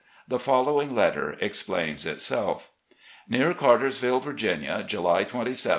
The 0.27 0.39
following 0.39 0.95
letter 0.95 1.37
explains 1.39 2.07
itself: 2.07 2.71
"Near 3.29 3.53
Cartersville, 3.53 4.19
Virginia, 4.19 4.81
July 4.83 5.25
27, 5.25 5.37
1865. 5.45 5.67